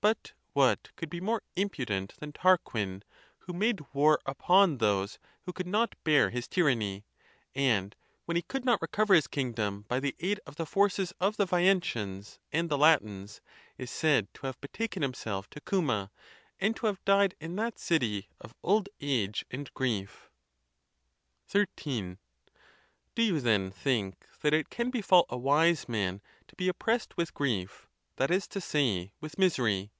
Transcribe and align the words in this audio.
But 0.00 0.32
what 0.52 0.90
could 0.94 1.10
be 1.10 1.20
more 1.20 1.42
impu 1.56 1.84
dent 1.84 2.14
than 2.20 2.32
Tarquin, 2.32 3.02
who 3.40 3.52
made 3.52 3.84
war 3.92 4.20
upon 4.26 4.78
those 4.78 5.18
who 5.42 5.52
could 5.52 5.66
not 5.66 5.96
bear 6.04 6.30
his 6.30 6.46
tyranny; 6.46 7.04
and, 7.52 7.96
when 8.24 8.36
he 8.36 8.42
could 8.42 8.64
not 8.64 8.80
recover 8.80 9.14
his 9.14 9.26
kingdom 9.26 9.86
by 9.88 9.98
the 9.98 10.14
aid 10.20 10.38
of 10.46 10.54
the 10.54 10.64
forces 10.66 11.12
of 11.20 11.36
the 11.36 11.48
Veientians 11.48 12.38
and 12.52 12.68
the 12.70 12.78
Latins, 12.78 13.40
is 13.76 13.90
said 13.90 14.32
to 14.34 14.46
have 14.46 14.60
betaken 14.60 15.02
himself 15.02 15.50
to 15.50 15.60
Cuma, 15.60 16.12
and 16.60 16.76
to 16.76 16.86
have 16.86 17.04
died 17.04 17.34
in 17.40 17.56
that 17.56 17.80
city 17.80 18.28
of 18.40 18.54
old 18.62 18.88
age 19.00 19.44
and 19.50 19.68
grief! 19.74 20.30
XIII. 21.50 22.18
Do 23.16 23.22
you, 23.24 23.40
then, 23.40 23.72
think 23.72 24.28
that 24.42 24.54
it 24.54 24.70
can 24.70 24.90
befall 24.92 25.26
a 25.28 25.36
wise 25.36 25.88
man 25.88 26.22
to 26.46 26.54
be 26.54 26.68
oppressed 26.68 27.16
with 27.16 27.34
grief, 27.34 27.86
that 28.16 28.32
is 28.32 28.48
to 28.48 28.60
say, 28.60 29.12
with 29.20 29.38
misery? 29.38 29.92